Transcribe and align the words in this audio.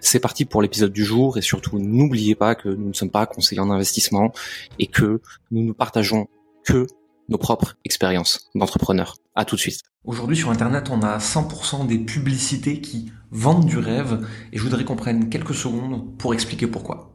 C'est 0.00 0.20
parti 0.20 0.44
pour 0.44 0.62
l'épisode 0.62 0.92
du 0.92 1.04
jour 1.04 1.38
et 1.38 1.42
surtout 1.42 1.78
n'oubliez 1.78 2.34
pas 2.34 2.54
que 2.54 2.68
nous 2.68 2.88
ne 2.88 2.92
sommes 2.92 3.10
pas 3.10 3.26
conseillers 3.26 3.60
en 3.60 3.70
investissement 3.70 4.32
et 4.78 4.86
que 4.86 5.20
nous 5.50 5.62
ne 5.64 5.72
partageons 5.72 6.28
que 6.64 6.86
nos 7.28 7.38
propres 7.38 7.76
expériences 7.84 8.50
d'entrepreneurs. 8.54 9.16
À 9.34 9.44
tout 9.44 9.56
de 9.56 9.60
suite. 9.60 9.80
Aujourd'hui 10.04 10.36
sur 10.36 10.50
internet, 10.50 10.90
on 10.90 11.00
a 11.02 11.18
100% 11.18 11.86
des 11.86 11.98
publicités 11.98 12.80
qui 12.80 13.12
vendent 13.30 13.64
du 13.64 13.78
rêve 13.78 14.26
et 14.52 14.58
je 14.58 14.62
voudrais 14.62 14.84
qu'on 14.84 14.96
prenne 14.96 15.30
quelques 15.30 15.54
secondes 15.54 16.16
pour 16.18 16.34
expliquer 16.34 16.66
pourquoi. 16.66 17.11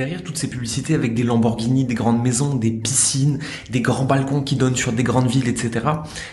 Derrière 0.00 0.22
toutes 0.22 0.38
ces 0.38 0.48
publicités 0.48 0.94
avec 0.94 1.12
des 1.12 1.24
Lamborghini, 1.24 1.84
des 1.84 1.92
grandes 1.92 2.22
maisons, 2.22 2.54
des 2.54 2.70
piscines, 2.70 3.38
des 3.68 3.82
grands 3.82 4.06
balcons 4.06 4.40
qui 4.40 4.56
donnent 4.56 4.74
sur 4.74 4.94
des 4.94 5.02
grandes 5.02 5.28
villes, 5.28 5.46
etc., 5.46 5.84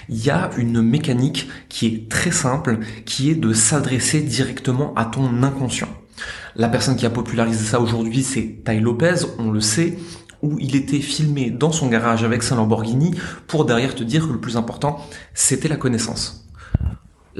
il 0.08 0.24
y 0.24 0.30
a 0.30 0.52
une 0.56 0.82
mécanique 0.82 1.50
qui 1.68 1.86
est 1.88 2.10
très 2.10 2.32
simple, 2.32 2.80
qui 3.04 3.30
est 3.30 3.36
de 3.36 3.52
s'adresser 3.52 4.22
directement 4.22 4.94
à 4.96 5.04
ton 5.04 5.44
inconscient. 5.44 5.90
La 6.56 6.70
personne 6.70 6.96
qui 6.96 7.06
a 7.06 7.10
popularisé 7.10 7.66
ça 7.66 7.82
aujourd'hui, 7.82 8.24
c'est 8.24 8.64
Tai 8.64 8.80
Lopez, 8.80 9.26
on 9.38 9.52
le 9.52 9.60
sait, 9.60 9.98
où 10.42 10.58
il 10.60 10.78
était 10.78 11.02
filmé 11.02 11.50
dans 11.52 11.74
son 11.74 11.88
garage 11.88 12.24
avec 12.24 12.44
sa 12.44 12.56
Lamborghini 12.56 13.16
pour 13.48 13.66
derrière 13.66 13.96
te 13.96 14.04
dire 14.06 14.30
que 14.30 14.32
le 14.32 14.40
plus 14.40 14.56
important, 14.56 15.06
c'était 15.34 15.68
la 15.68 15.76
connaissance. 15.76 16.47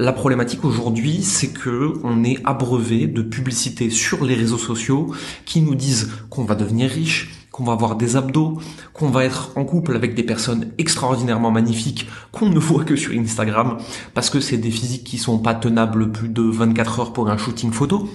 La 0.00 0.12
problématique 0.12 0.64
aujourd'hui, 0.64 1.24
c'est 1.24 1.48
que 1.48 1.94
on 2.04 2.22
est 2.22 2.38
abreuvé 2.44 3.08
de 3.08 3.20
publicités 3.20 3.90
sur 3.90 4.24
les 4.24 4.36
réseaux 4.36 4.56
sociaux 4.56 5.12
qui 5.44 5.60
nous 5.60 5.74
disent 5.74 6.12
qu'on 6.30 6.44
va 6.44 6.54
devenir 6.54 6.88
riche, 6.88 7.48
qu'on 7.50 7.64
va 7.64 7.72
avoir 7.72 7.96
des 7.96 8.14
abdos, 8.14 8.60
qu'on 8.92 9.08
va 9.08 9.24
être 9.24 9.50
en 9.56 9.64
couple 9.64 9.96
avec 9.96 10.14
des 10.14 10.22
personnes 10.22 10.68
extraordinairement 10.78 11.50
magnifiques 11.50 12.06
qu'on 12.30 12.48
ne 12.48 12.58
voit 12.60 12.84
que 12.84 12.94
sur 12.94 13.12
Instagram 13.12 13.78
parce 14.14 14.30
que 14.30 14.38
c'est 14.38 14.58
des 14.58 14.70
physiques 14.70 15.02
qui 15.02 15.18
sont 15.18 15.40
pas 15.40 15.56
tenables 15.56 16.12
plus 16.12 16.28
de 16.28 16.42
24 16.42 17.00
heures 17.00 17.12
pour 17.12 17.28
un 17.28 17.36
shooting 17.36 17.72
photo. 17.72 18.08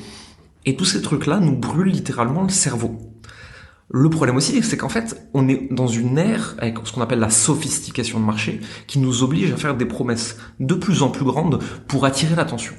Et 0.66 0.78
tous 0.78 0.86
ces 0.86 1.02
trucs-là 1.02 1.42
nous 1.42 1.58
brûlent 1.58 1.92
littéralement 1.92 2.44
le 2.44 2.50
cerveau. 2.50 3.12
Le 3.95 4.09
problème 4.09 4.36
aussi, 4.38 4.63
c'est 4.63 4.75
qu'en 4.75 4.89
fait, 4.89 5.30
on 5.36 5.47
est 5.47 5.67
dans 5.72 5.86
une 5.86 6.17
ère 6.17 6.55
avec 6.58 6.80
ce 6.83 6.91
qu'on 6.91 7.02
appelle 7.02 7.19
la 7.19 7.30
sophistication 7.30 8.19
de 8.19 8.25
marché 8.25 8.59
qui 8.88 8.97
nous 8.97 9.22
oblige 9.22 9.52
à 9.52 9.55
faire 9.55 9.77
des 9.77 9.85
promesses 9.85 10.38
de 10.59 10.73
plus 10.73 11.03
en 11.03 11.09
plus 11.09 11.23
grandes 11.23 11.61
pour 11.88 12.03
attirer 12.03 12.35
l'attention. 12.35 12.73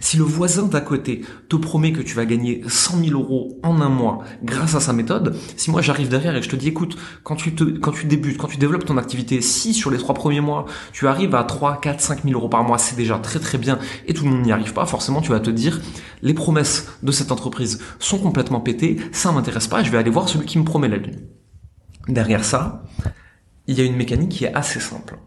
Si 0.00 0.16
le 0.16 0.24
voisin 0.24 0.66
d'à 0.66 0.80
côté 0.80 1.22
te 1.48 1.56
promet 1.56 1.92
que 1.92 2.02
tu 2.02 2.14
vas 2.14 2.24
gagner 2.24 2.62
100 2.66 3.04
000 3.04 3.20
euros 3.20 3.58
en 3.62 3.80
un 3.80 3.88
mois 3.88 4.20
grâce 4.42 4.74
à 4.74 4.80
sa 4.80 4.92
méthode, 4.92 5.36
si 5.56 5.70
moi 5.70 5.82
j'arrive 5.82 6.08
derrière 6.08 6.36
et 6.36 6.42
je 6.42 6.48
te 6.48 6.56
dis 6.56 6.68
écoute, 6.68 6.96
quand 7.22 7.36
tu, 7.36 7.52
quand 7.80 7.92
tu 7.92 8.06
débutes, 8.06 8.38
quand 8.38 8.48
tu 8.48 8.58
développes 8.58 8.84
ton 8.84 8.98
activité, 8.98 9.40
si 9.40 9.74
sur 9.74 9.90
les 9.90 9.98
trois 9.98 10.14
premiers 10.14 10.40
mois 10.40 10.66
tu 10.92 11.06
arrives 11.06 11.34
à 11.34 11.44
3, 11.44 11.80
4, 11.80 12.00
5 12.00 12.24
000 12.24 12.34
euros 12.34 12.48
par 12.48 12.64
mois, 12.64 12.78
c'est 12.78 12.96
déjà 12.96 13.18
très 13.18 13.38
très 13.38 13.58
bien 13.58 13.78
et 14.06 14.14
tout 14.14 14.24
le 14.24 14.30
monde 14.30 14.42
n'y 14.42 14.52
arrive 14.52 14.72
pas, 14.72 14.86
forcément 14.86 15.20
tu 15.20 15.30
vas 15.30 15.40
te 15.40 15.50
dire 15.50 15.80
les 16.22 16.34
promesses 16.34 16.88
de 17.02 17.12
cette 17.12 17.32
entreprise 17.32 17.80
sont 17.98 18.18
complètement 18.18 18.60
pétées, 18.60 18.98
ça 19.12 19.32
m'intéresse 19.32 19.68
pas, 19.68 19.82
je 19.82 19.90
vais 19.90 19.98
aller 19.98 20.10
voir 20.10 20.28
celui 20.28 20.46
qui 20.46 20.58
me 20.58 20.64
promet 20.64 20.88
la 20.88 20.96
lune. 20.96 21.28
Derrière 22.08 22.44
ça, 22.44 22.84
il 23.66 23.78
y 23.78 23.80
a 23.80 23.84
une 23.84 23.96
mécanique 23.96 24.30
qui 24.30 24.44
est 24.44 24.54
assez 24.54 24.80
simple. 24.80 25.18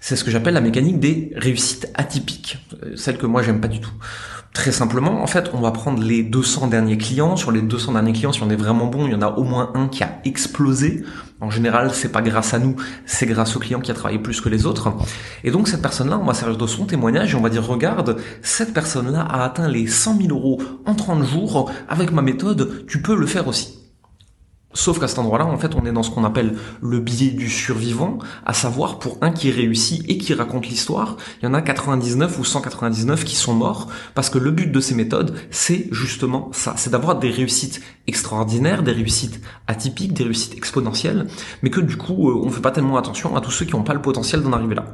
C'est 0.00 0.16
ce 0.16 0.24
que 0.24 0.30
j'appelle 0.30 0.54
la 0.54 0.62
mécanique 0.62 0.98
des 0.98 1.32
réussites 1.36 1.90
atypiques, 1.94 2.58
euh, 2.82 2.96
celle 2.96 3.18
que 3.18 3.26
moi 3.26 3.42
j'aime 3.42 3.60
pas 3.60 3.68
du 3.68 3.80
tout. 3.80 3.92
Très 4.52 4.72
simplement, 4.72 5.22
en 5.22 5.28
fait, 5.28 5.50
on 5.54 5.60
va 5.60 5.70
prendre 5.70 6.02
les 6.02 6.24
200 6.24 6.66
derniers 6.66 6.98
clients. 6.98 7.36
Sur 7.36 7.52
les 7.52 7.62
200 7.62 7.92
derniers 7.92 8.12
clients, 8.12 8.32
si 8.32 8.42
on 8.42 8.50
est 8.50 8.56
vraiment 8.56 8.86
bon, 8.86 9.06
il 9.06 9.12
y 9.12 9.14
en 9.14 9.22
a 9.22 9.28
au 9.28 9.44
moins 9.44 9.70
un 9.74 9.86
qui 9.86 10.02
a 10.02 10.18
explosé. 10.24 11.04
En 11.40 11.50
général, 11.50 11.92
c'est 11.94 12.10
pas 12.10 12.20
grâce 12.20 12.52
à 12.52 12.58
nous, 12.58 12.74
c'est 13.06 13.26
grâce 13.26 13.54
au 13.54 13.60
client 13.60 13.78
qui 13.78 13.92
a 13.92 13.94
travaillé 13.94 14.18
plus 14.18 14.40
que 14.40 14.48
les 14.48 14.66
autres. 14.66 14.92
Et 15.44 15.52
donc, 15.52 15.68
cette 15.68 15.82
personne-là, 15.82 16.18
on 16.20 16.24
va 16.24 16.34
servir 16.34 16.58
de 16.58 16.66
son 16.66 16.84
témoignage 16.84 17.32
et 17.32 17.36
on 17.36 17.42
va 17.42 17.48
dire, 17.48 17.64
regarde, 17.64 18.16
cette 18.42 18.74
personne-là 18.74 19.20
a 19.20 19.44
atteint 19.44 19.68
les 19.68 19.86
100 19.86 20.16
000 20.20 20.30
euros 20.30 20.60
en 20.84 20.96
30 20.96 21.24
jours. 21.24 21.70
Avec 21.88 22.10
ma 22.10 22.22
méthode, 22.22 22.86
tu 22.88 23.02
peux 23.02 23.14
le 23.14 23.26
faire 23.26 23.46
aussi. 23.46 23.79
Sauf 24.72 25.00
qu'à 25.00 25.08
cet 25.08 25.18
endroit-là, 25.18 25.46
en 25.46 25.58
fait, 25.58 25.74
on 25.74 25.84
est 25.84 25.90
dans 25.90 26.04
ce 26.04 26.10
qu'on 26.10 26.22
appelle 26.22 26.56
le 26.80 27.00
biais 27.00 27.32
du 27.32 27.50
survivant, 27.50 28.18
à 28.46 28.54
savoir 28.54 29.00
pour 29.00 29.18
un 29.20 29.32
qui 29.32 29.50
réussit 29.50 30.08
et 30.08 30.16
qui 30.16 30.32
raconte 30.32 30.68
l'histoire, 30.68 31.16
il 31.42 31.46
y 31.46 31.48
en 31.48 31.54
a 31.54 31.60
99 31.60 32.38
ou 32.38 32.44
199 32.44 33.24
qui 33.24 33.34
sont 33.34 33.52
morts, 33.52 33.88
parce 34.14 34.30
que 34.30 34.38
le 34.38 34.52
but 34.52 34.70
de 34.70 34.78
ces 34.78 34.94
méthodes, 34.94 35.34
c'est 35.50 35.88
justement 35.90 36.50
ça, 36.52 36.74
c'est 36.76 36.90
d'avoir 36.90 37.18
des 37.18 37.30
réussites 37.30 37.80
extraordinaires, 38.06 38.84
des 38.84 38.92
réussites 38.92 39.40
atypiques, 39.66 40.12
des 40.12 40.22
réussites 40.22 40.56
exponentielles, 40.56 41.26
mais 41.62 41.70
que 41.70 41.80
du 41.80 41.96
coup, 41.96 42.30
euh, 42.30 42.40
on 42.40 42.46
ne 42.46 42.52
fait 42.52 42.60
pas 42.60 42.70
tellement 42.70 42.96
attention 42.96 43.36
à 43.36 43.40
tous 43.40 43.50
ceux 43.50 43.64
qui 43.64 43.72
n'ont 43.72 43.82
pas 43.82 43.94
le 43.94 44.02
potentiel 44.02 44.40
d'en 44.40 44.52
arriver 44.52 44.76
là. 44.76 44.86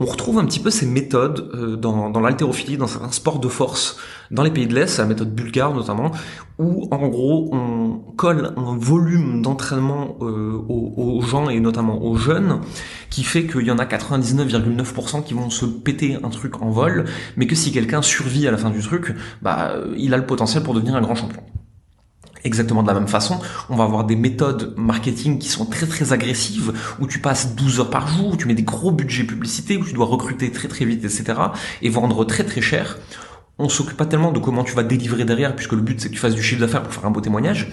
On 0.00 0.04
retrouve 0.04 0.38
un 0.38 0.44
petit 0.44 0.60
peu 0.60 0.70
ces 0.70 0.84
méthodes 0.84 1.50
euh, 1.54 1.76
dans, 1.76 2.10
dans 2.10 2.20
l'haltérophilie, 2.20 2.76
dans 2.76 2.86
certains 2.86 3.12
sports 3.12 3.38
de 3.38 3.48
force, 3.48 3.96
dans 4.30 4.42
les 4.42 4.50
pays 4.50 4.66
de 4.66 4.74
l'Est, 4.74 4.98
la 4.98 5.06
méthode 5.06 5.34
bulgare 5.34 5.72
notamment, 5.72 6.12
où 6.58 6.88
en 6.90 7.08
gros 7.08 7.48
on 7.52 8.00
colle 8.16 8.52
un 8.56 8.76
volume 8.76 9.40
d'entraînement 9.42 10.16
euh, 10.20 10.60
aux, 10.68 10.92
aux, 10.96 11.22
gens 11.22 11.48
et 11.48 11.60
notamment 11.60 12.02
aux 12.04 12.16
jeunes, 12.16 12.60
qui 13.08 13.24
fait 13.24 13.46
qu'il 13.46 13.66
y 13.66 13.70
en 13.70 13.78
a 13.78 13.84
99,9% 13.84 15.24
qui 15.24 15.34
vont 15.34 15.48
se 15.48 15.64
péter 15.64 16.16
un 16.22 16.28
truc 16.28 16.60
en 16.60 16.70
vol, 16.70 17.06
mais 17.36 17.46
que 17.46 17.54
si 17.54 17.72
quelqu'un 17.72 18.02
survit 18.02 18.46
à 18.46 18.50
la 18.50 18.58
fin 18.58 18.70
du 18.70 18.82
truc, 18.82 19.14
bah 19.40 19.74
il 19.96 20.12
a 20.12 20.16
le 20.18 20.26
potentiel 20.26 20.62
pour 20.62 20.74
devenir 20.74 20.96
un 20.96 21.00
grand 21.00 21.14
champion 21.14 21.42
exactement 22.44 22.82
de 22.82 22.88
la 22.88 22.94
même 22.94 23.08
façon. 23.08 23.38
On 23.68 23.76
va 23.76 23.84
avoir 23.84 24.04
des 24.04 24.16
méthodes 24.16 24.74
marketing 24.76 25.38
qui 25.38 25.48
sont 25.48 25.66
très 25.66 25.86
très 25.86 26.12
agressives, 26.12 26.72
où 27.00 27.06
tu 27.06 27.18
passes 27.18 27.54
12 27.54 27.80
heures 27.80 27.90
par 27.90 28.08
jour, 28.08 28.34
où 28.34 28.36
tu 28.36 28.46
mets 28.46 28.54
des 28.54 28.62
gros 28.62 28.92
budgets 28.92 29.24
publicités, 29.24 29.76
où 29.76 29.84
tu 29.84 29.92
dois 29.92 30.06
recruter 30.06 30.50
très 30.50 30.68
très 30.68 30.84
vite, 30.84 31.04
etc. 31.04 31.34
et 31.82 31.88
vendre 31.88 32.24
très 32.24 32.44
très 32.44 32.60
cher. 32.60 32.98
On 33.58 33.68
s'occupe 33.68 33.96
pas 33.96 34.06
tellement 34.06 34.32
de 34.32 34.38
comment 34.38 34.64
tu 34.64 34.74
vas 34.74 34.82
délivrer 34.82 35.24
derrière, 35.24 35.56
puisque 35.56 35.72
le 35.72 35.80
but 35.80 36.00
c'est 36.00 36.08
que 36.08 36.14
tu 36.14 36.20
fasses 36.20 36.34
du 36.34 36.42
chiffre 36.42 36.60
d'affaires 36.60 36.82
pour 36.82 36.92
faire 36.92 37.06
un 37.06 37.10
beau 37.10 37.20
témoignage. 37.20 37.72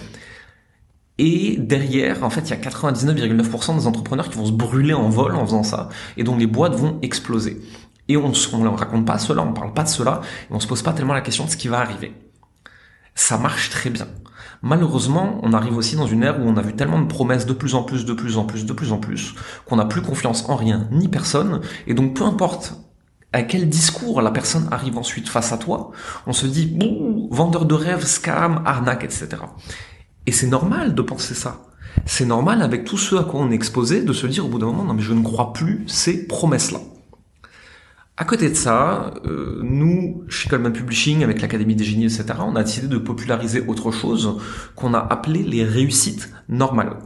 Et 1.18 1.56
derrière, 1.58 2.24
en 2.24 2.30
fait, 2.30 2.40
il 2.40 2.50
y 2.50 2.52
a 2.54 2.56
99,9% 2.56 3.78
des 3.78 3.86
entrepreneurs 3.86 4.28
qui 4.30 4.36
vont 4.36 4.46
se 4.46 4.52
brûler 4.52 4.94
en 4.94 5.08
vol 5.08 5.36
en 5.36 5.44
faisant 5.44 5.62
ça, 5.62 5.88
et 6.16 6.24
dont 6.24 6.36
les 6.36 6.46
boîtes 6.46 6.74
vont 6.74 6.98
exploser. 7.02 7.60
Et 8.08 8.16
on 8.16 8.28
ne 8.28 8.68
raconte 8.68 9.06
pas 9.06 9.18
cela, 9.18 9.42
on 9.42 9.52
parle 9.52 9.72
pas 9.72 9.84
de 9.84 9.88
cela, 9.88 10.22
et 10.50 10.52
on 10.52 10.60
se 10.60 10.66
pose 10.66 10.82
pas 10.82 10.92
tellement 10.92 11.14
la 11.14 11.20
question 11.20 11.44
de 11.44 11.50
ce 11.50 11.56
qui 11.56 11.68
va 11.68 11.78
arriver. 11.78 12.12
Ça 13.14 13.38
marche 13.38 13.70
très 13.70 13.90
bien. 13.90 14.06
Malheureusement, 14.62 15.40
on 15.42 15.52
arrive 15.52 15.76
aussi 15.76 15.94
dans 15.94 16.06
une 16.06 16.22
ère 16.22 16.40
où 16.40 16.48
on 16.48 16.56
a 16.56 16.62
vu 16.62 16.74
tellement 16.74 17.00
de 17.00 17.06
promesses 17.06 17.46
de 17.46 17.52
plus 17.52 17.74
en 17.74 17.82
plus, 17.82 18.04
de 18.04 18.14
plus 18.14 18.38
en 18.38 18.44
plus, 18.44 18.64
de 18.64 18.72
plus 18.72 18.92
en 18.92 18.98
plus, 18.98 19.34
qu'on 19.66 19.76
n'a 19.76 19.84
plus 19.84 20.00
confiance 20.00 20.48
en 20.48 20.56
rien 20.56 20.88
ni 20.90 21.08
personne, 21.08 21.60
et 21.86 21.92
donc 21.92 22.16
peu 22.16 22.24
importe 22.24 22.74
à 23.34 23.42
quel 23.42 23.68
discours 23.68 24.22
la 24.22 24.30
personne 24.30 24.68
arrive 24.70 24.96
ensuite 24.96 25.28
face 25.28 25.52
à 25.52 25.58
toi, 25.58 25.90
on 26.26 26.32
se 26.32 26.46
dit, 26.46 26.66
bon, 26.66 27.28
vendeur 27.30 27.66
de 27.66 27.74
rêves, 27.74 28.06
scam, 28.06 28.62
arnaque, 28.64 29.04
etc. 29.04 29.28
Et 30.26 30.32
c'est 30.32 30.46
normal 30.46 30.94
de 30.94 31.02
penser 31.02 31.34
ça. 31.34 31.66
C'est 32.06 32.26
normal 32.26 32.62
avec 32.62 32.84
tout 32.84 32.96
ce 32.96 33.16
à 33.16 33.24
quoi 33.24 33.40
on 33.40 33.50
est 33.50 33.54
exposé 33.54 34.02
de 34.02 34.12
se 34.12 34.26
dire 34.26 34.46
au 34.46 34.48
bout 34.48 34.58
d'un 34.58 34.66
moment, 34.66 34.84
non 34.84 34.94
mais 34.94 35.02
je 35.02 35.12
ne 35.12 35.22
crois 35.22 35.52
plus 35.52 35.84
ces 35.86 36.26
promesses-là. 36.26 36.78
À 38.16 38.24
côté 38.24 38.48
de 38.48 38.54
ça, 38.54 39.12
euh, 39.26 39.60
nous, 39.64 39.93
Coleman 40.54 40.72
Publishing, 40.72 41.24
avec 41.24 41.40
l'Académie 41.42 41.74
des 41.74 41.82
génies, 41.82 42.04
etc., 42.04 42.26
on 42.38 42.54
a 42.54 42.62
décidé 42.62 42.86
de 42.86 42.98
populariser 42.98 43.64
autre 43.66 43.90
chose 43.90 44.38
qu'on 44.76 44.94
a 44.94 45.00
appelé 45.00 45.42
les 45.42 45.64
réussites 45.64 46.32
normales. 46.48 46.96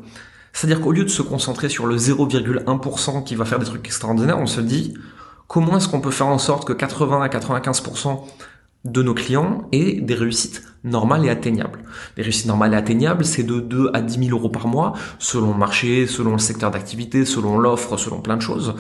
C'est-à-dire 0.53 0.83
qu'au 0.83 0.93
lieu 0.93 1.05
de 1.05 1.09
se 1.09 1.23
concentrer 1.23 1.71
sur 1.71 1.87
le 1.87 1.97
0,1% 1.97 3.25
qui 3.25 3.37
va 3.37 3.47
faire 3.47 3.59
des 3.59 3.65
trucs 3.65 3.87
extraordinaires, 3.87 4.39
on 4.39 4.47
se 4.47 4.61
dit 4.61 4.93
comment 5.47 5.79
est-ce 5.79 5.89
qu'on 5.89 6.03
peut 6.03 6.11
faire 6.11 6.27
en 6.27 6.37
sorte 6.37 6.69
que 6.69 6.75
80 6.75 7.23
à 7.23 7.29
95% 7.29 8.21
de 8.85 9.03
nos 9.03 9.15
clients 9.15 9.67
aient 9.73 9.95
des 9.95 10.15
réussites 10.15 10.63
normales 10.85 11.25
et 11.25 11.31
atteignables? 11.31 11.85
Les 12.19 12.23
réussites 12.23 12.49
normales 12.49 12.75
et 12.75 12.77
atteignables, 12.77 13.25
c'est 13.25 13.45
de 13.45 13.61
2 13.61 13.93
à 13.95 14.03
10 14.03 14.27
000 14.27 14.39
euros 14.39 14.51
par 14.51 14.69
mois, 14.69 14.93
selon 15.19 15.53
le 15.53 15.59
marché, 15.59 16.07
selon 16.07 16.33
le 16.33 16.39
secteur 16.39 16.71
d'activité, 16.71 17.25
selon 17.25 17.59
l'offre, 17.59 17.97
selon 17.97 18.21
plein 18.21 18.37
de 18.37 18.43
choses 18.43 18.75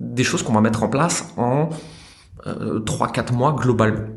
des 0.00 0.24
choses 0.24 0.42
qu'on 0.42 0.52
va 0.52 0.60
mettre 0.60 0.82
en 0.82 0.88
place 0.88 1.32
en 1.36 1.70
3-4 2.46 3.34
mois 3.34 3.52
global. 3.52 4.10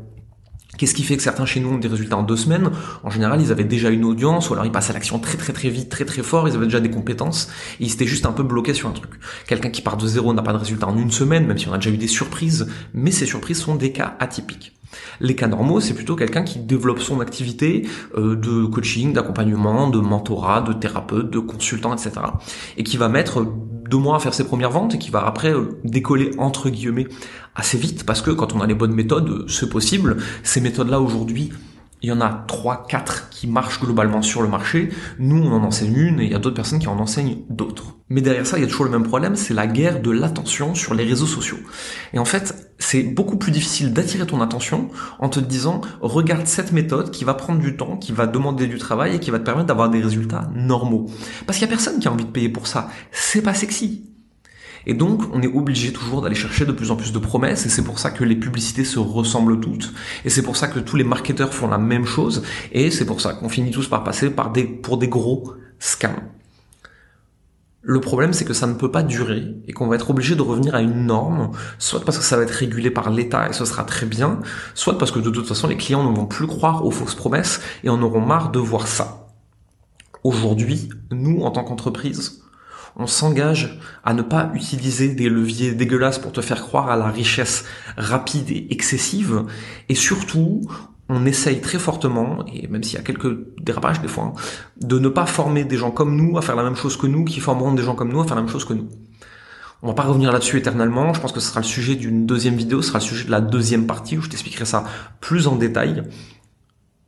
Qu'est-ce 0.78 0.94
qui 0.94 1.02
fait 1.02 1.16
que 1.16 1.22
certains 1.22 1.44
chez 1.44 1.60
nous 1.60 1.70
ont 1.70 1.78
des 1.78 1.88
résultats 1.88 2.16
en 2.16 2.22
deux 2.22 2.36
semaines? 2.36 2.70
En 3.02 3.10
général, 3.10 3.42
ils 3.42 3.52
avaient 3.52 3.64
déjà 3.64 3.90
une 3.90 4.04
audience, 4.04 4.48
ou 4.48 4.54
alors 4.54 4.64
ils 4.64 4.72
passaient 4.72 4.92
à 4.92 4.94
l'action 4.94 5.18
très 5.18 5.36
très 5.36 5.52
très 5.52 5.68
vite, 5.68 5.90
très 5.90 6.04
très 6.04 6.22
fort, 6.22 6.48
ils 6.48 6.54
avaient 6.54 6.64
déjà 6.64 6.80
des 6.80 6.90
compétences, 6.90 7.50
et 7.80 7.84
ils 7.84 7.92
étaient 7.92 8.06
juste 8.06 8.24
un 8.24 8.32
peu 8.32 8.44
bloqués 8.44 8.72
sur 8.72 8.88
un 8.88 8.92
truc. 8.92 9.10
Quelqu'un 9.46 9.70
qui 9.70 9.82
part 9.82 9.96
de 9.96 10.06
zéro 10.06 10.32
n'a 10.32 10.42
pas 10.42 10.52
de 10.52 10.58
résultat 10.58 10.86
en 10.86 10.96
une 10.96 11.10
semaine, 11.10 11.46
même 11.46 11.58
si 11.58 11.68
on 11.68 11.72
a 11.72 11.76
déjà 11.76 11.90
eu 11.90 11.98
des 11.98 12.08
surprises, 12.08 12.66
mais 12.94 13.10
ces 13.10 13.26
surprises 13.26 13.60
sont 13.60 13.74
des 13.74 13.92
cas 13.92 14.16
atypiques. 14.20 14.72
Les 15.20 15.34
cas 15.34 15.48
normaux, 15.48 15.80
c'est 15.80 15.94
plutôt 15.94 16.16
quelqu'un 16.16 16.42
qui 16.42 16.58
développe 16.58 17.00
son 17.00 17.20
activité 17.20 17.86
euh, 18.16 18.34
de 18.36 18.64
coaching, 18.64 19.12
d'accompagnement, 19.12 19.88
de 19.88 19.98
mentorat, 19.98 20.62
de 20.62 20.72
thérapeute, 20.72 21.30
de 21.30 21.38
consultant, 21.38 21.92
etc. 21.94 22.12
Et 22.76 22.84
qui 22.84 22.96
va 22.96 23.08
mettre 23.08 23.46
deux 23.90 23.98
mois 23.98 24.16
à 24.16 24.20
faire 24.20 24.32
ses 24.32 24.44
premières 24.44 24.70
ventes 24.70 24.94
et 24.94 24.98
qui 24.98 25.10
va 25.10 25.26
après 25.26 25.52
euh, 25.52 25.78
décoller 25.84 26.30
entre 26.38 26.70
guillemets 26.70 27.08
assez 27.56 27.76
vite 27.76 28.06
parce 28.06 28.22
que 28.22 28.30
quand 28.30 28.54
on 28.54 28.60
a 28.60 28.66
les 28.66 28.74
bonnes 28.74 28.94
méthodes, 28.94 29.44
c'est 29.48 29.68
possible. 29.68 30.16
Ces 30.44 30.60
méthodes-là 30.60 31.00
aujourd'hui, 31.00 31.50
il 32.02 32.08
y 32.08 32.12
en 32.12 32.20
a 32.20 32.44
3, 32.46 32.86
4 32.88 33.28
qui 33.30 33.46
marchent 33.46 33.80
globalement 33.80 34.22
sur 34.22 34.42
le 34.42 34.48
marché. 34.48 34.90
Nous, 35.18 35.36
on 35.36 35.52
en 35.52 35.62
enseigne 35.62 35.96
une 35.96 36.20
et 36.20 36.24
il 36.24 36.30
y 36.30 36.34
a 36.34 36.38
d'autres 36.38 36.56
personnes 36.56 36.78
qui 36.78 36.88
en 36.88 36.98
enseignent 36.98 37.38
d'autres. 37.48 37.96
Mais 38.08 38.22
derrière 38.22 38.46
ça, 38.46 38.58
il 38.58 38.62
y 38.62 38.64
a 38.64 38.66
toujours 38.66 38.86
le 38.86 38.90
même 38.90 39.04
problème, 39.04 39.36
c'est 39.36 39.54
la 39.54 39.66
guerre 39.66 40.00
de 40.00 40.10
l'attention 40.10 40.74
sur 40.74 40.94
les 40.94 41.04
réseaux 41.04 41.26
sociaux. 41.26 41.58
Et 42.12 42.18
en 42.18 42.24
fait, 42.24 42.74
c'est 42.78 43.02
beaucoup 43.02 43.36
plus 43.36 43.52
difficile 43.52 43.92
d'attirer 43.92 44.26
ton 44.26 44.40
attention 44.40 44.88
en 45.18 45.28
te 45.28 45.38
disant, 45.38 45.82
regarde 46.00 46.46
cette 46.46 46.72
méthode 46.72 47.10
qui 47.10 47.24
va 47.24 47.34
prendre 47.34 47.60
du 47.60 47.76
temps, 47.76 47.96
qui 47.96 48.12
va 48.12 48.26
demander 48.26 48.66
du 48.66 48.78
travail 48.78 49.14
et 49.14 49.20
qui 49.20 49.30
va 49.30 49.38
te 49.38 49.44
permettre 49.44 49.68
d'avoir 49.68 49.90
des 49.90 50.00
résultats 50.00 50.50
normaux. 50.54 51.06
Parce 51.46 51.58
qu'il 51.58 51.68
y 51.68 51.70
a 51.70 51.72
personne 51.72 52.00
qui 52.00 52.08
a 52.08 52.12
envie 52.12 52.24
de 52.24 52.30
payer 52.30 52.48
pour 52.48 52.66
ça. 52.66 52.88
C'est 53.12 53.42
pas 53.42 53.54
sexy. 53.54 54.10
Et 54.86 54.94
donc, 54.94 55.22
on 55.32 55.42
est 55.42 55.52
obligé 55.52 55.92
toujours 55.92 56.22
d'aller 56.22 56.34
chercher 56.34 56.64
de 56.64 56.72
plus 56.72 56.90
en 56.90 56.96
plus 56.96 57.12
de 57.12 57.18
promesses, 57.18 57.66
et 57.66 57.68
c'est 57.68 57.84
pour 57.84 57.98
ça 57.98 58.10
que 58.10 58.24
les 58.24 58.36
publicités 58.36 58.84
se 58.84 58.98
ressemblent 58.98 59.60
toutes, 59.60 59.92
et 60.24 60.30
c'est 60.30 60.42
pour 60.42 60.56
ça 60.56 60.68
que 60.68 60.78
tous 60.78 60.96
les 60.96 61.04
marketeurs 61.04 61.52
font 61.52 61.68
la 61.68 61.78
même 61.78 62.06
chose, 62.06 62.42
et 62.72 62.90
c'est 62.90 63.06
pour 63.06 63.20
ça 63.20 63.34
qu'on 63.34 63.48
finit 63.48 63.70
tous 63.70 63.88
par 63.88 64.04
passer 64.04 64.30
par 64.30 64.50
des, 64.52 64.64
pour 64.64 64.98
des 64.98 65.08
gros 65.08 65.54
scams. 65.78 66.20
Le 67.82 67.98
problème, 67.98 68.34
c'est 68.34 68.44
que 68.44 68.52
ça 68.52 68.66
ne 68.66 68.74
peut 68.74 68.90
pas 68.90 69.02
durer 69.02 69.42
et 69.66 69.72
qu'on 69.72 69.86
va 69.86 69.94
être 69.94 70.10
obligé 70.10 70.36
de 70.36 70.42
revenir 70.42 70.74
à 70.74 70.82
une 70.82 71.06
norme, 71.06 71.52
soit 71.78 72.04
parce 72.04 72.18
que 72.18 72.24
ça 72.24 72.36
va 72.36 72.42
être 72.42 72.50
régulé 72.50 72.90
par 72.90 73.08
l'État 73.08 73.48
et 73.48 73.54
ce 73.54 73.64
sera 73.64 73.84
très 73.84 74.04
bien, 74.04 74.40
soit 74.74 74.98
parce 74.98 75.10
que 75.10 75.18
de 75.18 75.30
toute 75.30 75.48
façon, 75.48 75.66
les 75.66 75.78
clients 75.78 76.08
ne 76.08 76.14
vont 76.14 76.26
plus 76.26 76.46
croire 76.46 76.84
aux 76.84 76.90
fausses 76.90 77.14
promesses 77.14 77.62
et 77.82 77.88
en 77.88 78.02
auront 78.02 78.20
marre 78.20 78.50
de 78.50 78.58
voir 78.58 78.86
ça. 78.86 79.28
Aujourd'hui, 80.24 80.90
nous, 81.10 81.40
en 81.40 81.50
tant 81.50 81.64
qu'entreprise, 81.64 82.42
on 82.96 83.06
s'engage 83.06 83.78
à 84.04 84.14
ne 84.14 84.22
pas 84.22 84.50
utiliser 84.54 85.14
des 85.14 85.28
leviers 85.28 85.72
dégueulasses 85.72 86.18
pour 86.18 86.32
te 86.32 86.40
faire 86.40 86.62
croire 86.62 86.90
à 86.90 86.96
la 86.96 87.06
richesse 87.06 87.64
rapide 87.96 88.50
et 88.50 88.66
excessive, 88.70 89.44
et 89.88 89.94
surtout, 89.94 90.62
on 91.08 91.26
essaye 91.26 91.60
très 91.60 91.78
fortement, 91.78 92.44
et 92.52 92.68
même 92.68 92.84
s'il 92.84 92.96
y 92.96 93.00
a 93.00 93.02
quelques 93.02 93.36
dérapages 93.60 94.00
des 94.00 94.08
fois, 94.08 94.24
hein, 94.24 94.32
de 94.80 94.98
ne 94.98 95.08
pas 95.08 95.26
former 95.26 95.64
des 95.64 95.76
gens 95.76 95.90
comme 95.90 96.16
nous 96.16 96.38
à 96.38 96.42
faire 96.42 96.56
la 96.56 96.62
même 96.62 96.76
chose 96.76 96.96
que 96.96 97.06
nous, 97.06 97.24
qui 97.24 97.40
formeront 97.40 97.72
des 97.72 97.82
gens 97.82 97.94
comme 97.94 98.12
nous 98.12 98.20
à 98.20 98.24
faire 98.24 98.36
la 98.36 98.42
même 98.42 98.50
chose 98.50 98.64
que 98.64 98.74
nous. 98.74 98.88
On 99.82 99.88
va 99.88 99.94
pas 99.94 100.02
revenir 100.02 100.30
là-dessus 100.30 100.58
éternellement, 100.58 101.14
je 101.14 101.20
pense 101.20 101.32
que 101.32 101.40
ce 101.40 101.48
sera 101.48 101.60
le 101.60 101.66
sujet 101.66 101.96
d'une 101.96 102.26
deuxième 102.26 102.54
vidéo, 102.54 102.82
ce 102.82 102.88
sera 102.88 102.98
le 102.98 103.04
sujet 103.04 103.24
de 103.24 103.30
la 103.30 103.40
deuxième 103.40 103.86
partie 103.86 104.18
où 104.18 104.22
je 104.22 104.28
t'expliquerai 104.28 104.66
ça 104.66 104.84
plus 105.20 105.46
en 105.48 105.56
détail. 105.56 106.04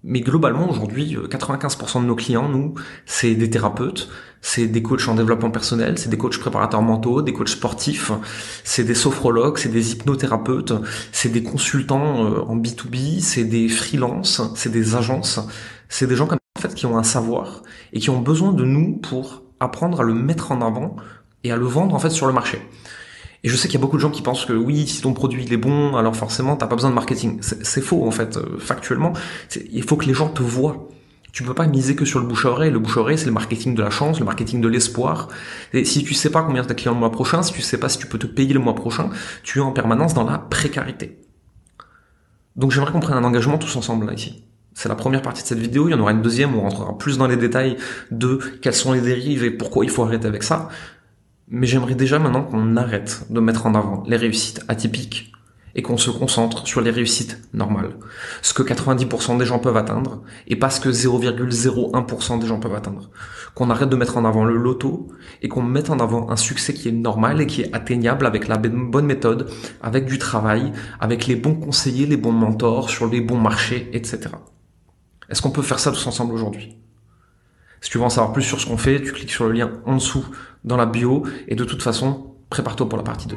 Mais 0.04 0.20
globalement, 0.20 0.68
aujourd'hui, 0.68 1.16
95% 1.16 2.02
de 2.02 2.06
nos 2.06 2.16
clients, 2.16 2.48
nous, 2.48 2.74
c'est 3.06 3.34
des 3.34 3.48
thérapeutes, 3.48 4.08
c'est 4.40 4.66
des 4.66 4.82
coachs 4.82 5.06
en 5.06 5.14
développement 5.14 5.52
personnel, 5.52 5.96
c'est 5.96 6.08
des 6.08 6.18
coachs 6.18 6.38
préparateurs 6.38 6.82
mentaux, 6.82 7.22
des 7.22 7.32
coachs 7.32 7.50
sportifs, 7.50 8.10
c'est 8.64 8.82
des 8.82 8.96
sophrologues, 8.96 9.58
c'est 9.58 9.68
des 9.68 9.92
hypnothérapeutes, 9.92 10.72
c'est 11.12 11.28
des 11.28 11.44
consultants 11.44 12.26
euh, 12.26 12.40
en 12.40 12.56
B2B, 12.56 13.20
c'est 13.20 13.44
des 13.44 13.68
freelances, 13.68 14.42
c'est 14.56 14.72
des 14.72 14.96
agences, 14.96 15.38
c'est 15.88 16.08
des 16.08 16.16
gens 16.16 16.28
qui 16.74 16.86
ont 16.86 16.98
un 16.98 17.04
savoir 17.04 17.62
et 17.92 18.00
qui 18.00 18.10
ont 18.10 18.20
besoin 18.20 18.52
de 18.52 18.64
nous 18.64 18.96
pour 18.96 19.44
apprendre 19.60 20.00
à 20.00 20.02
le 20.04 20.14
mettre 20.14 20.50
en 20.50 20.60
avant 20.62 20.96
et 21.44 21.52
à 21.52 21.56
le 21.56 21.66
vendre 21.66 21.94
en 21.94 22.00
fait 22.00 22.10
sur 22.10 22.26
le 22.26 22.32
marché. 22.32 22.60
Et 23.44 23.48
je 23.48 23.56
sais 23.56 23.66
qu'il 23.66 23.74
y 23.74 23.80
a 23.80 23.80
beaucoup 23.80 23.96
de 23.96 24.02
gens 24.02 24.10
qui 24.10 24.22
pensent 24.22 24.44
que 24.44 24.52
oui, 24.52 24.86
si 24.86 25.02
ton 25.02 25.14
produit 25.14 25.42
il 25.44 25.52
est 25.52 25.56
bon, 25.56 25.96
alors 25.96 26.14
forcément 26.14 26.56
t'as 26.56 26.66
pas 26.66 26.76
besoin 26.76 26.90
de 26.90 26.94
marketing. 26.94 27.40
C'est 27.40 27.80
faux 27.80 28.06
en 28.06 28.12
fait, 28.12 28.36
euh, 28.36 28.58
factuellement. 28.58 29.12
Il 29.72 29.82
faut 29.82 29.96
que 29.96 30.06
les 30.06 30.14
gens 30.14 30.28
te 30.28 30.42
voient. 30.42 30.88
Tu 31.32 31.42
peux 31.42 31.54
pas 31.54 31.66
miser 31.66 31.96
que 31.96 32.04
sur 32.04 32.20
le 32.20 32.26
bouche 32.26 32.44
à 32.44 32.50
oreille. 32.50 32.70
Le 32.70 32.78
bouche 32.78 32.98
à 32.98 33.00
oreille, 33.00 33.18
c'est 33.18 33.26
le 33.26 33.32
marketing 33.32 33.74
de 33.74 33.82
la 33.82 33.90
chance, 33.90 34.20
le 34.20 34.26
marketing 34.26 34.60
de 34.60 34.68
l'espoir. 34.68 35.28
Et 35.72 35.84
si 35.84 36.04
tu 36.04 36.14
sais 36.14 36.30
pas 36.30 36.42
combien 36.42 36.62
t'as 36.62 36.74
clients 36.74 36.92
le 36.92 37.00
mois 37.00 37.10
prochain, 37.10 37.42
si 37.42 37.52
tu 37.52 37.62
sais 37.62 37.78
pas 37.78 37.88
si 37.88 37.98
tu 37.98 38.06
peux 38.06 38.18
te 38.18 38.26
payer 38.26 38.52
le 38.52 38.60
mois 38.60 38.74
prochain, 38.74 39.08
tu 39.42 39.58
es 39.58 39.62
en 39.62 39.72
permanence 39.72 40.14
dans 40.14 40.24
la 40.24 40.38
précarité. 40.38 41.18
Donc 42.54 42.70
j'aimerais 42.70 42.92
qu'on 42.92 43.00
prenne 43.00 43.16
un 43.16 43.24
engagement 43.24 43.56
tous 43.56 43.74
ensemble 43.76 44.06
là 44.06 44.12
ici. 44.12 44.44
C'est 44.74 44.88
la 44.88 44.94
première 44.94 45.22
partie 45.22 45.42
de 45.42 45.48
cette 45.48 45.58
vidéo. 45.58 45.88
Il 45.88 45.92
y 45.92 45.94
en 45.94 46.00
aura 46.00 46.12
une 46.12 46.22
deuxième 46.22 46.54
où 46.54 46.58
on 46.58 46.62
rentrera 46.62 46.96
plus 46.96 47.18
dans 47.18 47.26
les 47.26 47.36
détails 47.36 47.76
de 48.10 48.38
quelles 48.60 48.74
sont 48.74 48.92
les 48.92 49.00
dérives 49.00 49.42
et 49.42 49.50
pourquoi 49.50 49.84
il 49.84 49.90
faut 49.90 50.02
arrêter 50.02 50.26
avec 50.26 50.42
ça. 50.42 50.68
Mais 51.48 51.66
j'aimerais 51.66 51.94
déjà 51.94 52.18
maintenant 52.18 52.44
qu'on 52.44 52.76
arrête 52.76 53.26
de 53.30 53.40
mettre 53.40 53.66
en 53.66 53.74
avant 53.74 54.02
les 54.06 54.16
réussites 54.16 54.62
atypiques 54.68 55.32
et 55.74 55.82
qu'on 55.82 55.96
se 55.96 56.10
concentre 56.10 56.66
sur 56.66 56.80
les 56.80 56.90
réussites 56.90 57.40
normales. 57.54 57.96
Ce 58.42 58.52
que 58.54 58.62
90% 58.62 59.38
des 59.38 59.46
gens 59.46 59.58
peuvent 59.58 59.76
atteindre 59.76 60.22
et 60.46 60.56
pas 60.56 60.70
ce 60.70 60.80
que 60.80 60.90
0,01% 60.90 62.38
des 62.40 62.46
gens 62.46 62.60
peuvent 62.60 62.74
atteindre. 62.74 63.10
Qu'on 63.54 63.70
arrête 63.70 63.88
de 63.88 63.96
mettre 63.96 64.16
en 64.16 64.24
avant 64.24 64.44
le 64.44 64.56
loto 64.56 65.08
et 65.40 65.48
qu'on 65.48 65.62
mette 65.62 65.90
en 65.90 65.98
avant 65.98 66.30
un 66.30 66.36
succès 66.36 66.74
qui 66.74 66.88
est 66.88 66.92
normal 66.92 67.40
et 67.40 67.46
qui 67.46 67.62
est 67.62 67.74
atteignable 67.74 68.26
avec 68.26 68.48
la 68.48 68.58
bonne 68.58 69.06
méthode, 69.06 69.50
avec 69.82 70.06
du 70.06 70.18
travail, 70.18 70.72
avec 71.00 71.26
les 71.26 71.36
bons 71.36 71.54
conseillers, 71.54 72.06
les 72.06 72.16
bons 72.16 72.32
mentors, 72.32 72.90
sur 72.90 73.06
les 73.06 73.20
bons 73.20 73.38
marchés, 73.38 73.90
etc. 73.92 74.30
Est-ce 75.28 75.40
qu'on 75.40 75.50
peut 75.50 75.62
faire 75.62 75.78
ça 75.78 75.92
tous 75.92 76.06
ensemble 76.06 76.34
aujourd'hui? 76.34 76.76
Si 77.82 77.90
tu 77.90 77.98
veux 77.98 78.04
en 78.04 78.10
savoir 78.10 78.32
plus 78.32 78.42
sur 78.42 78.60
ce 78.60 78.66
qu'on 78.66 78.78
fait, 78.78 79.02
tu 79.02 79.12
cliques 79.12 79.32
sur 79.32 79.44
le 79.44 79.52
lien 79.52 79.72
en 79.84 79.96
dessous 79.96 80.24
dans 80.62 80.76
la 80.76 80.86
bio 80.86 81.26
et 81.48 81.56
de 81.56 81.64
toute 81.64 81.82
façon, 81.82 82.36
prépare-toi 82.48 82.88
pour 82.88 82.96
la 82.96 83.02
partie 83.02 83.26
2. 83.26 83.36